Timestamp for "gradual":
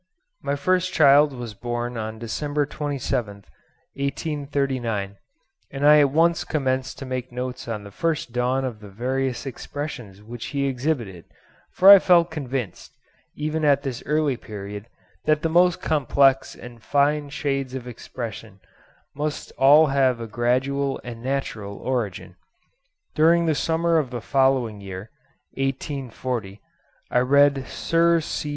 20.27-20.99